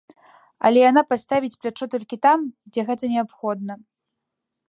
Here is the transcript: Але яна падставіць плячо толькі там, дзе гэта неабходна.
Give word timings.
Але 0.67 0.79
яна 0.89 1.01
падставіць 1.09 1.53
плячо 1.65 1.85
толькі 1.93 2.19
там, 2.25 2.39
дзе 2.71 2.81
гэта 2.87 3.03
неабходна. 3.13 3.73